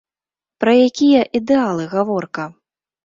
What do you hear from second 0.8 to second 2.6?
якія ідэалы гаворка?